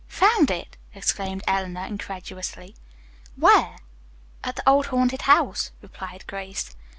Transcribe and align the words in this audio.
"Found 0.07 0.49
it!" 0.49 0.77
exclaimed 0.95 1.43
Eleanor 1.45 1.85
incredulously. 1.85 2.75
"Where?" 3.35 3.75
"At 4.43 4.55
the 4.55 4.67
old 4.67 4.87
haunted 4.87 5.21
house," 5.29 5.69
replied 5.79 6.25
Grace. 6.25 6.75